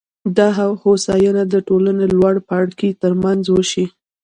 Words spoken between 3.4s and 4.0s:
وېشي